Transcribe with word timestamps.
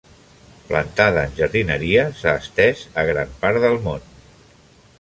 Plantada 0.69 1.25
en 1.27 1.35
jardineria, 1.39 2.05
s'ha 2.21 2.35
estès 2.45 2.81
a 3.03 3.07
gran 3.11 3.37
part 3.45 3.63
del 3.67 3.79
món. 3.85 4.09